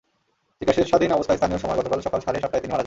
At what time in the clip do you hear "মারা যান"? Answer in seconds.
2.71-2.79